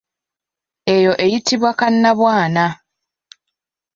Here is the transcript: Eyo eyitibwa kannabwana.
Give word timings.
Eyo 0.95 1.11
eyitibwa 1.23 1.71
kannabwana. 1.79 2.65